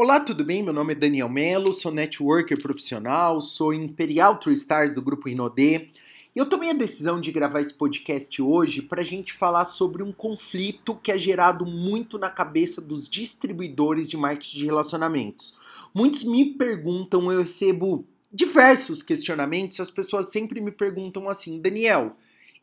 Olá, 0.00 0.20
tudo 0.20 0.44
bem? 0.44 0.62
Meu 0.62 0.72
nome 0.72 0.92
é 0.92 0.94
Daniel 0.94 1.28
Melo, 1.28 1.72
sou 1.72 1.90
networker 1.90 2.56
profissional, 2.56 3.40
sou 3.40 3.74
Imperial 3.74 4.38
True 4.38 4.54
Stars 4.54 4.94
do 4.94 5.02
grupo 5.02 5.28
Inodê. 5.28 5.88
E 6.36 6.38
eu 6.38 6.46
tomei 6.46 6.70
a 6.70 6.72
decisão 6.72 7.20
de 7.20 7.32
gravar 7.32 7.58
esse 7.58 7.74
podcast 7.74 8.40
hoje 8.40 8.80
para 8.80 9.00
a 9.00 9.04
gente 9.04 9.32
falar 9.32 9.64
sobre 9.64 10.04
um 10.04 10.12
conflito 10.12 10.94
que 10.94 11.10
é 11.10 11.18
gerado 11.18 11.66
muito 11.66 12.16
na 12.16 12.30
cabeça 12.30 12.80
dos 12.80 13.08
distribuidores 13.08 14.08
de 14.08 14.16
marketing 14.16 14.58
de 14.58 14.66
relacionamentos. 14.66 15.56
Muitos 15.92 16.22
me 16.22 16.44
perguntam, 16.44 17.32
eu 17.32 17.40
recebo 17.40 18.06
diversos 18.32 19.02
questionamentos, 19.02 19.80
as 19.80 19.90
pessoas 19.90 20.30
sempre 20.30 20.60
me 20.60 20.70
perguntam 20.70 21.28
assim: 21.28 21.60
Daniel, 21.60 22.14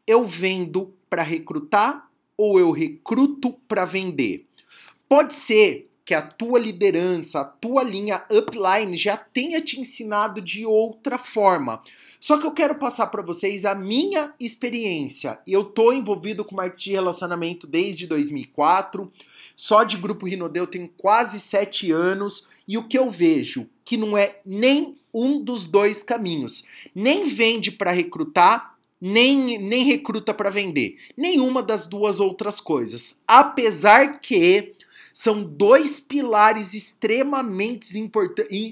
eu 0.07 0.23
vendo 0.23 0.93
para 1.09 1.21
recrutar 1.21 2.09
ou 2.37 2.57
eu 2.57 2.71
recruto 2.71 3.51
para 3.67 3.83
vender? 3.83 4.47
Pode 5.09 5.33
ser 5.33 5.89
que 6.05 6.13
a 6.13 6.21
tua 6.21 6.59
liderança, 6.59 7.41
a 7.41 7.45
tua 7.45 7.83
linha 7.83 8.23
upline 8.31 8.95
já 8.95 9.17
tenha 9.17 9.59
te 9.59 9.79
ensinado 9.81 10.39
de 10.39 10.65
outra 10.65 11.17
forma. 11.17 11.81
Só 12.19 12.37
que 12.37 12.45
eu 12.45 12.51
quero 12.51 12.75
passar 12.75 13.07
para 13.07 13.21
vocês 13.21 13.65
a 13.65 13.75
minha 13.75 14.33
experiência. 14.39 15.39
Eu 15.45 15.63
tô 15.63 15.91
envolvido 15.91 16.45
com 16.45 16.55
marketing 16.55 16.89
de 16.89 16.95
relacionamento 16.95 17.67
desde 17.67 18.07
2004. 18.07 19.11
Só 19.55 19.83
de 19.83 19.97
grupo 19.97 20.27
Rinodê 20.27 20.59
eu 20.59 20.67
tenho 20.67 20.89
quase 20.97 21.39
sete 21.39 21.91
anos 21.91 22.49
e 22.67 22.77
o 22.77 22.87
que 22.87 22.97
eu 22.97 23.09
vejo 23.09 23.67
que 23.85 23.95
não 23.95 24.17
é 24.17 24.39
nem 24.43 24.95
um 25.13 25.39
dos 25.39 25.65
dois 25.65 26.01
caminhos. 26.01 26.67
Nem 26.93 27.23
vende 27.23 27.71
para 27.71 27.91
recrutar, 27.91 28.75
nem, 28.99 29.59
nem 29.59 29.83
recruta 29.85 30.33
para 30.33 30.49
vender. 30.49 30.97
Nenhuma 31.15 31.61
das 31.61 31.85
duas 31.85 32.19
outras 32.19 32.59
coisas. 32.59 33.21
Apesar 33.27 34.19
que 34.19 34.73
são 35.17 35.41
dois 35.41 36.01
pilares 36.01 36.73
extremamente, 36.73 37.87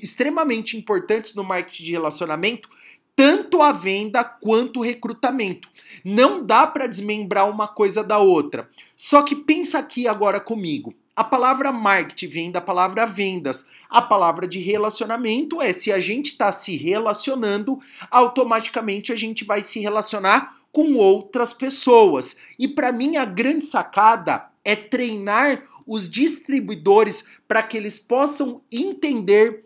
extremamente 0.02 0.76
importantes 0.76 1.34
no 1.34 1.42
marketing 1.42 1.84
de 1.86 1.92
relacionamento, 1.94 2.68
tanto 3.16 3.62
a 3.62 3.72
venda 3.72 4.26
quanto 4.26 4.82
o 4.82 4.84
recrutamento. 4.84 5.70
Não 6.04 6.46
dá 6.46 6.68
para 6.68 6.86
desmembrar 6.86 7.50
uma 7.50 7.66
coisa 7.66 8.04
da 8.04 8.20
outra. 8.20 8.68
Só 8.94 9.22
que 9.24 9.38
pensa 9.38 9.80
aqui 9.80 10.06
agora 10.06 10.38
comigo. 10.38 10.94
A 11.16 11.24
palavra 11.24 11.72
marketing 11.72 12.28
vem 12.28 12.52
da 12.52 12.60
palavra 12.60 13.06
vendas. 13.06 13.70
A 13.90 14.02
palavra 14.02 14.46
de 14.46 14.60
relacionamento 14.60 15.62
é 15.62 15.72
se 15.72 15.94
a 15.94 16.02
gente 16.02 16.32
está 16.32 16.52
se 16.52 16.76
relacionando, 16.76 17.80
automaticamente 18.12 19.14
a 19.14 19.16
gente 19.16 19.46
vai 19.46 19.64
se 19.64 19.80
relacionar 19.80 20.58
com 20.74 20.96
outras 20.96 21.54
pessoas. 21.54 22.42
E 22.60 22.68
para 22.68 22.92
mim 22.92 23.16
a 23.16 23.24
grande 23.24 23.64
sacada 23.64 24.52
é 24.66 24.76
treinar 24.76 25.64
os 25.86 26.10
distribuidores 26.10 27.26
para 27.48 27.64
que 27.64 27.78
eles 27.78 28.00
possam 28.00 28.62
entender 28.72 29.66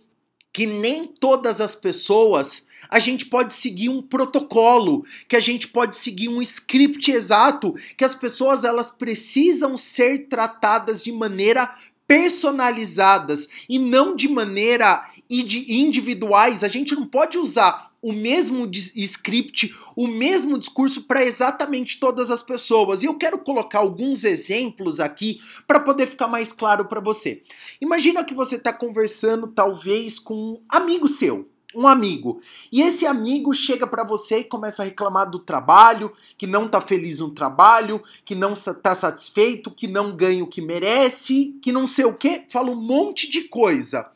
que 0.52 0.66
nem 0.66 1.08
todas 1.08 1.62
as 1.62 1.76
pessoas 1.76 2.68
a 2.90 3.00
gente 3.00 3.26
pode 3.26 3.54
seguir 3.54 3.90
um 3.90 4.02
protocolo, 4.02 5.06
que 5.28 5.36
a 5.36 5.40
gente 5.40 5.68
pode 5.68 5.96
seguir 5.96 6.30
um 6.30 6.42
script 6.42 7.12
exato, 7.12 7.76
que 7.98 8.06
as 8.06 8.16
pessoas 8.16 8.64
elas 8.64 8.90
precisam 8.90 9.76
ser 9.76 10.28
tratadas 10.28 11.04
de 11.04 11.12
maneira 11.12 11.74
personalizadas 12.08 13.50
e 13.68 13.78
não 13.78 14.16
de 14.16 14.30
maneira 14.30 15.06
individuais. 15.30 16.64
A 16.64 16.70
gente 16.70 16.96
não 16.96 17.06
pode 17.06 17.38
usar 17.38 17.87
o 18.02 18.14
mesmo 18.14 18.70
script, 18.72 19.76
o 19.96 20.08
mesmo 20.08 20.58
discurso 20.58 21.04
para 21.04 21.26
exatamente 21.26 22.00
todas 22.00 22.30
as 22.30 22.44
pessoas. 22.44 23.04
E 23.04 23.08
eu 23.08 23.16
quero 23.16 23.40
colocar 23.40 23.80
alguns 23.80 24.24
exemplos 24.24 25.00
aqui 25.00 25.42
para 25.66 25.80
poder 25.80 26.06
ficar 26.06 26.28
mais 26.28 26.54
claro 26.54 26.86
para 26.86 27.02
você. 27.02 27.42
Imagina 27.82 28.24
que 28.24 28.34
você 28.34 28.56
está 28.56 28.72
conversando 28.72 29.48
talvez 29.48 30.20
com 30.20 30.34
um 30.34 30.62
amigo 30.70 31.08
seu, 31.08 31.46
um 31.76 31.88
amigo. 31.88 32.42
E 32.72 32.82
esse 32.82 33.06
amigo 33.06 33.54
chega 33.54 33.86
para 33.86 34.04
você 34.04 34.40
e 34.40 34.44
começa 34.44 34.82
a 34.82 34.86
reclamar 34.86 35.30
do 35.30 35.40
trabalho, 35.40 36.12
que 36.38 36.48
não 36.48 36.66
está 36.66 36.80
feliz 36.80 37.20
no 37.20 37.32
trabalho, 37.32 38.02
que 38.24 38.36
não 38.36 38.54
está 38.54 38.96
satisfeito, 38.96 39.72
que 39.72 39.88
não 39.88 40.16
ganha 40.16 40.44
o 40.44 40.48
que 40.48 40.62
merece, 40.62 41.58
que 41.62 41.72
não 41.72 41.86
sei 41.86 42.06
o 42.06 42.14
que, 42.14 42.46
fala 42.50 42.72
um 42.72 42.82
monte 42.82 43.30
de 43.30 43.42
coisa. 43.42 44.10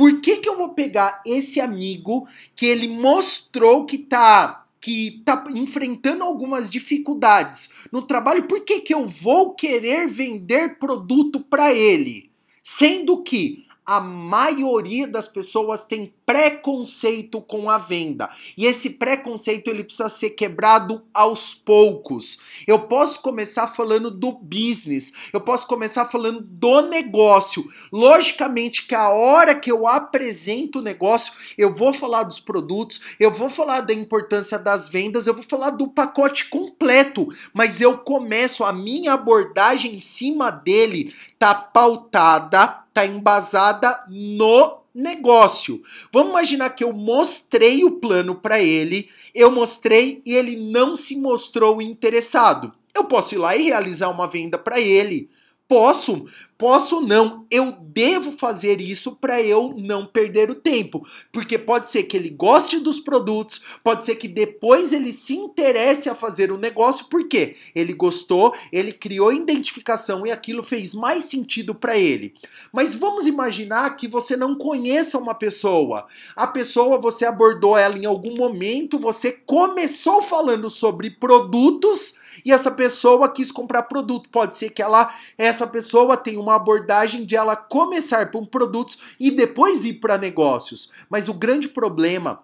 Por 0.00 0.22
que, 0.22 0.38
que 0.38 0.48
eu 0.48 0.56
vou 0.56 0.70
pegar 0.70 1.20
esse 1.26 1.60
amigo 1.60 2.26
que 2.56 2.64
ele 2.64 2.88
mostrou 2.88 3.84
que 3.84 3.98
tá 3.98 4.64
que 4.80 5.20
tá 5.26 5.44
enfrentando 5.54 6.24
algumas 6.24 6.70
dificuldades 6.70 7.74
no 7.92 8.00
trabalho, 8.00 8.44
por 8.44 8.64
que, 8.64 8.80
que 8.80 8.94
eu 8.94 9.04
vou 9.04 9.52
querer 9.52 10.08
vender 10.08 10.78
produto 10.78 11.38
para 11.38 11.74
ele? 11.74 12.30
Sendo 12.62 13.22
que 13.22 13.66
a 13.84 14.00
maioria 14.00 15.06
das 15.06 15.28
pessoas 15.28 15.84
tem 15.84 16.14
preconceito 16.30 17.40
com 17.40 17.68
a 17.68 17.76
venda. 17.76 18.30
E 18.56 18.64
esse 18.64 18.90
preconceito 18.90 19.68
ele 19.68 19.82
precisa 19.82 20.08
ser 20.08 20.30
quebrado 20.30 21.02
aos 21.12 21.52
poucos. 21.52 22.38
Eu 22.68 22.78
posso 22.82 23.20
começar 23.20 23.66
falando 23.66 24.12
do 24.12 24.30
business, 24.30 25.12
eu 25.32 25.40
posso 25.40 25.66
começar 25.66 26.04
falando 26.04 26.40
do 26.40 26.82
negócio. 26.82 27.68
Logicamente 27.92 28.86
que 28.86 28.94
a 28.94 29.08
hora 29.08 29.56
que 29.56 29.72
eu 29.72 29.88
apresento 29.88 30.78
o 30.78 30.82
negócio, 30.82 31.32
eu 31.58 31.74
vou 31.74 31.92
falar 31.92 32.22
dos 32.22 32.38
produtos, 32.38 33.00
eu 33.18 33.32
vou 33.32 33.50
falar 33.50 33.80
da 33.80 33.92
importância 33.92 34.56
das 34.56 34.86
vendas, 34.86 35.26
eu 35.26 35.34
vou 35.34 35.42
falar 35.42 35.70
do 35.70 35.88
pacote 35.88 36.48
completo, 36.48 37.26
mas 37.52 37.80
eu 37.80 37.98
começo 37.98 38.62
a 38.62 38.72
minha 38.72 39.14
abordagem 39.14 39.96
em 39.96 40.00
cima 40.00 40.48
dele 40.48 41.12
tá 41.40 41.54
pautada 41.54 42.80
está 42.90 43.06
embasada 43.06 44.04
no 44.08 44.80
negócio. 44.94 45.82
Vamos 46.12 46.30
imaginar 46.30 46.70
que 46.70 46.84
eu 46.84 46.92
mostrei 46.92 47.84
o 47.84 47.92
plano 47.92 48.34
para 48.34 48.60
ele, 48.60 49.08
eu 49.34 49.50
mostrei 49.50 50.20
e 50.24 50.34
ele 50.34 50.56
não 50.56 50.96
se 50.96 51.16
mostrou 51.16 51.80
interessado. 51.80 52.72
Eu 52.94 53.04
posso 53.04 53.34
ir 53.34 53.38
lá 53.38 53.56
e 53.56 53.62
realizar 53.62 54.08
uma 54.08 54.26
venda 54.26 54.58
para 54.58 54.80
ele. 54.80 55.30
Posso, 55.70 56.26
posso 56.58 57.00
não. 57.00 57.46
Eu 57.48 57.70
devo 57.70 58.32
fazer 58.32 58.80
isso 58.80 59.12
para 59.14 59.40
eu 59.40 59.72
não 59.78 60.04
perder 60.04 60.50
o 60.50 60.54
tempo, 60.56 61.06
porque 61.30 61.56
pode 61.56 61.88
ser 61.88 62.02
que 62.02 62.16
ele 62.16 62.28
goste 62.28 62.80
dos 62.80 62.98
produtos, 62.98 63.60
pode 63.84 64.04
ser 64.04 64.16
que 64.16 64.26
depois 64.26 64.92
ele 64.92 65.12
se 65.12 65.36
interesse 65.36 66.08
a 66.08 66.14
fazer 66.16 66.50
o 66.50 66.58
negócio, 66.58 67.06
porque 67.08 67.54
ele 67.72 67.92
gostou, 67.92 68.52
ele 68.72 68.92
criou 68.92 69.32
identificação 69.32 70.26
e 70.26 70.32
aquilo 70.32 70.64
fez 70.64 70.92
mais 70.92 71.26
sentido 71.26 71.72
para 71.72 71.96
ele. 71.96 72.34
Mas 72.72 72.96
vamos 72.96 73.28
imaginar 73.28 73.94
que 73.94 74.08
você 74.08 74.36
não 74.36 74.56
conheça 74.56 75.18
uma 75.18 75.36
pessoa. 75.36 76.08
A 76.34 76.48
pessoa 76.48 76.98
você 76.98 77.24
abordou 77.24 77.78
ela 77.78 77.96
em 77.96 78.06
algum 78.06 78.34
momento, 78.34 78.98
você 78.98 79.30
começou 79.46 80.20
falando 80.20 80.68
sobre 80.68 81.10
produtos 81.10 82.18
e 82.44 82.52
essa 82.52 82.70
pessoa 82.70 83.28
quis 83.28 83.50
comprar 83.50 83.84
produto. 83.84 84.28
Pode 84.28 84.56
ser 84.56 84.70
que 84.70 84.82
ela, 84.82 85.14
essa 85.36 85.66
pessoa 85.66 86.16
tenha 86.16 86.40
uma 86.40 86.56
abordagem 86.56 87.24
de 87.24 87.36
ela 87.36 87.56
começar 87.56 88.30
por 88.30 88.46
produtos 88.46 88.98
e 89.18 89.30
depois 89.30 89.84
ir 89.84 89.94
para 89.94 90.18
negócios. 90.18 90.92
Mas 91.08 91.28
o 91.28 91.34
grande 91.34 91.68
problema 91.68 92.42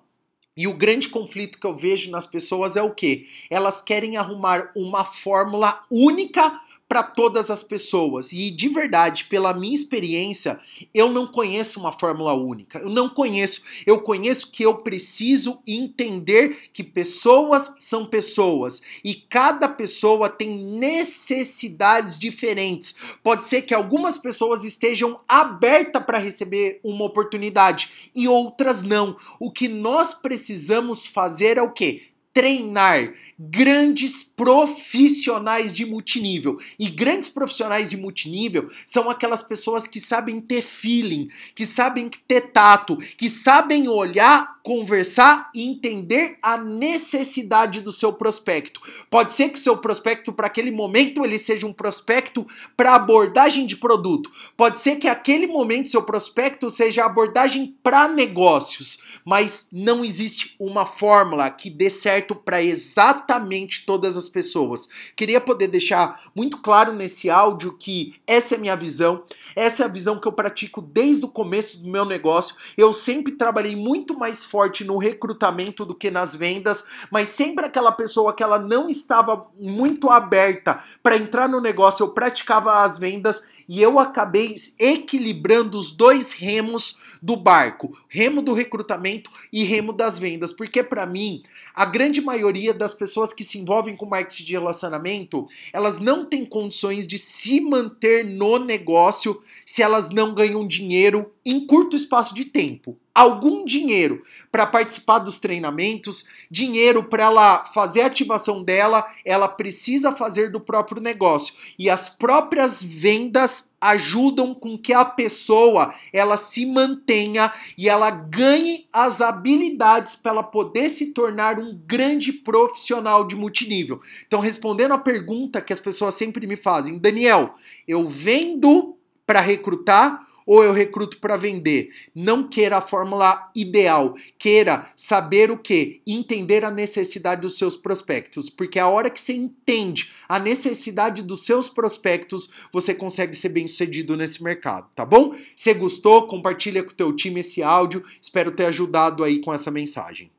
e 0.57 0.67
o 0.67 0.73
grande 0.73 1.09
conflito 1.09 1.61
que 1.61 1.67
eu 1.67 1.75
vejo 1.75 2.11
nas 2.11 2.27
pessoas 2.27 2.77
é 2.77 2.83
o 2.83 2.95
que? 2.95 3.29
Elas 3.51 3.83
querem 3.83 4.17
arrumar 4.17 4.71
uma 4.75 5.05
fórmula 5.05 5.83
única 5.91 6.61
para 6.89 7.03
todas 7.03 7.51
as 7.51 7.63
pessoas. 7.63 8.33
E 8.33 8.51
de 8.51 8.69
verdade, 8.69 9.25
pela 9.25 9.53
minha 9.53 9.75
experiência, 9.75 10.61
eu 10.95 11.11
não 11.11 11.27
conheço 11.27 11.81
uma 11.81 11.93
fórmula 11.93 12.35
única. 12.35 12.79
Eu 12.79 12.89
não 12.89 13.09
conheço. 13.09 13.63
Eu 13.85 14.01
conheço 14.01 14.53
que 14.53 14.63
eu 14.63 14.77
preciso 14.77 15.61
entender 15.67 16.71
que 16.73 16.85
pessoas 16.85 17.75
são 17.79 18.07
pessoas 18.07 18.83
e 19.05 19.15
cada 19.15 19.69
pessoa 19.69 20.29
tem 20.29 20.57
necessidades 20.57 22.17
diferentes. 22.17 22.95
Pode 23.23 23.45
ser 23.45 23.63
que 23.63 23.75
algumas 23.75 24.17
pessoas 24.19 24.65
estejam 24.65 25.21
abertas 25.29 26.05
para 26.05 26.19
receber 26.19 26.81
uma 26.85 27.05
oportunidade 27.05 28.11
e 28.15 28.29
outras 28.29 28.83
não. 28.83 29.17
O 29.41 29.51
que 29.51 29.69
nós 29.69 30.15
precisamos 30.15 31.07
fazer 31.07 31.59
é 31.59 31.63
o 31.63 31.73
quê? 31.73 32.16
Treinar 32.37 33.15
grandes 33.39 34.23
profissionais 34.23 35.75
de 35.75 35.87
multinível. 35.87 36.61
E 36.79 36.87
grandes 36.91 37.31
profissionais 37.31 37.89
de 37.89 37.97
multinível 37.97 38.69
são 38.87 39.09
aquelas 39.09 39.43
pessoas 39.43 39.87
que 39.87 39.99
sabem 39.99 40.39
ter 40.39 40.61
feeling, 40.61 41.31
que 41.55 41.65
sabem 41.65 42.11
ter 42.29 42.53
tato, 42.53 42.99
que 43.17 43.27
sabem 43.31 43.89
olhar 43.89 44.56
conversar 44.67 45.49
e 45.55 45.63
entender 45.63 46.39
a 46.43 46.59
necessidade 46.59 47.81
do 47.81 47.93
seu 47.93 48.13
prospecto. 48.13 48.81
Pode 49.09 49.33
ser 49.33 49.51
que 49.51 49.61
seu 49.61 49.77
prospecto 49.77 50.33
para 50.33 50.49
aquele 50.49 50.73
momento 50.73 51.25
ele 51.25 51.39
seja 51.39 51.69
um 51.69 51.73
prospecto 51.73 52.45
para 52.77 52.97
abordagem 52.97 53.65
de 53.65 53.77
produto. 53.77 54.29
Pode 54.57 54.81
ser 54.81 54.97
que 54.97 55.07
aquele 55.07 55.47
momento 55.47 55.89
seu 55.89 56.03
prospecto 56.03 56.69
seja 56.69 57.05
abordagem 57.05 57.77
para 57.81 58.09
negócios, 58.09 59.05
mas 59.25 59.69
não 59.71 60.05
existe 60.05 60.57
uma 60.59 60.85
fórmula 60.85 61.49
que 61.49 61.71
dê 61.71 61.89
certo 61.89 62.35
para 62.35 62.61
exatamente 62.61 63.87
todas 63.87 64.17
as 64.17 64.29
pessoas. 64.29 64.89
Queria 65.15 65.41
poder 65.41 65.69
deixar 65.69 66.29
muito 66.35 66.59
claro 66.59 66.93
nesse 66.93 67.31
áudio 67.31 67.79
que 67.79 68.17
essa 68.27 68.57
é 68.57 68.59
a 68.59 68.61
minha 68.61 68.75
visão, 68.75 69.23
essa 69.55 69.85
é 69.85 69.87
a 69.87 69.91
visão 69.91 70.21
que 70.21 70.27
eu 70.27 70.33
pratico 70.33 70.83
desde 70.83 71.25
o 71.25 71.29
começo 71.29 71.79
do 71.79 71.89
meu 71.89 72.05
negócio. 72.05 72.57
Eu 72.77 72.93
sempre 72.93 73.33
trabalhei 73.33 73.77
muito 73.77 74.19
mais 74.19 74.45
forte 74.57 74.85
no 74.85 74.97
recrutamento 74.97 75.85
do 75.85 75.95
que 75.95 76.11
nas 76.11 76.35
vendas, 76.35 76.87
mas 77.11 77.29
sempre 77.29 77.67
aquela 77.67 77.93
pessoa 77.93 78.33
que 78.33 78.43
ela 78.43 78.59
não 78.59 78.89
estava 78.89 79.49
muito 79.61 80.09
aberta 80.09 80.83
para 81.03 81.15
entrar 81.15 81.47
no 81.47 81.61
negócio, 81.61 82.03
eu 82.03 82.09
praticava 82.09 82.83
as 82.83 82.97
vendas 82.97 83.43
e 83.69 83.83
eu 83.83 83.99
acabei 83.99 84.55
equilibrando 84.79 85.77
os 85.77 85.93
dois 85.93 86.33
remos 86.33 87.03
do 87.21 87.37
barco, 87.37 87.99
remo 88.09 88.41
do 88.41 88.55
recrutamento 88.55 89.31
e 89.53 89.63
remo 89.63 89.93
das 89.93 90.19
vendas, 90.19 90.55
porque 90.55 90.83
para 90.83 91.05
mim, 91.05 91.43
a 91.75 91.85
grande 91.85 92.23
maioria 92.23 92.73
das 92.73 92.95
pessoas 92.95 93.35
que 93.35 93.45
se 93.45 93.59
envolvem 93.59 93.95
com 93.95 94.07
marketing 94.07 94.45
de 94.45 94.53
relacionamento, 94.53 95.47
elas 95.71 95.99
não 95.99 96.25
têm 96.25 96.47
condições 96.47 97.07
de 97.07 97.19
se 97.19 97.61
manter 97.61 98.25
no 98.25 98.59
negócio 98.59 99.43
se 99.67 99.83
elas 99.83 100.09
não 100.09 100.35
ganham 100.35 100.67
dinheiro 100.67 101.31
em 101.47 101.67
curto 101.67 101.97
espaço 101.97 102.35
de 102.35 102.45
tempo 102.45 102.99
algum 103.17 103.65
dinheiro 103.65 104.23
para 104.53 104.67
participar 104.67 105.21
dos 105.21 105.39
treinamentos, 105.39 106.29
dinheiro 106.51 107.03
para 107.03 107.23
ela 107.25 107.65
fazer 107.65 108.03
a 108.03 108.07
ativação 108.09 108.63
dela, 108.63 109.11
ela 109.25 109.49
precisa 109.49 110.13
fazer 110.13 110.53
do 110.53 110.61
próprio 110.61 111.01
negócio. 111.01 111.55
E 111.79 111.89
as 111.89 112.11
próprias 112.11 112.83
vendas 112.83 113.73
ajudam 113.81 114.55
com 114.55 114.77
que 114.77 114.93
a 114.93 115.03
pessoa 115.03 115.95
ela 116.13 116.37
se 116.37 116.67
mantenha 116.67 117.51
e 117.79 117.89
ela 117.89 118.11
ganhe 118.11 118.87
as 118.93 119.23
habilidades 119.23 120.15
para 120.15 120.33
ela 120.33 120.43
poder 120.43 120.91
se 120.91 121.15
tornar 121.15 121.59
um 121.59 121.75
grande 121.87 122.35
profissional 122.35 123.27
de 123.27 123.35
multinível. 123.35 123.99
Então, 124.27 124.41
respondendo 124.41 124.93
a 124.93 124.99
pergunta 124.99 125.63
que 125.63 125.73
as 125.73 125.81
pessoas 125.81 126.13
sempre 126.15 126.47
me 126.47 126.57
fazem, 126.57 126.99
Daniel, 126.99 127.55
eu 127.89 128.07
vendo 128.07 128.95
para 129.27 129.41
recrutar 129.41 130.26
ou 130.47 130.63
eu 130.63 130.73
recruto 130.73 131.19
para 131.19 131.37
vender. 131.37 131.91
Não 132.15 132.49
queira 132.49 132.79
a 132.79 132.81
fórmula 132.81 133.51
ideal, 133.55 134.15
queira 134.39 134.89
saber 134.95 135.51
o 135.51 135.59
que? 135.59 136.01
Entender 136.07 136.65
a 136.65 136.71
necessidade 136.71 137.43
dos 137.43 137.59
seus 137.59 137.77
prospectos, 137.77 138.49
porque 138.49 138.79
a 138.79 138.89
hora 138.89 139.11
que 139.11 139.21
você 139.21 139.35
entende 139.35 140.13
a 140.29 140.39
necessidade 140.39 141.23
dos 141.23 141.45
seus 141.45 141.69
prospectos, 141.69 142.51
você 142.73 142.95
consegue 142.95 143.35
ser 143.35 143.49
bem-sucedido 143.49 144.17
nesse 144.17 144.43
mercado, 144.43 144.89
tá 144.95 145.05
bom? 145.05 145.35
Se 145.57 145.75
gostou, 145.75 146.29
compartilha 146.29 146.83
com 146.85 146.91
o 146.93 146.95
teu 146.95 147.13
time 147.15 147.41
esse 147.41 147.63
áudio. 147.63 148.05
Espero 148.21 148.53
ter 148.53 148.67
ajudado 148.67 149.25
aí 149.25 149.41
com 149.41 149.53
essa 149.53 149.71
mensagem. 149.71 150.31